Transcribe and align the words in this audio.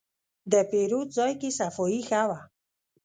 د 0.51 0.53
پیرود 0.71 1.07
ځای 1.17 1.31
کې 1.41 1.49
صفایي 1.59 2.01
ښه 2.09 2.21
وه. 2.29 2.39